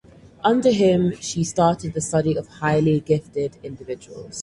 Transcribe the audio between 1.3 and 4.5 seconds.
started the study of highly gifted individuals.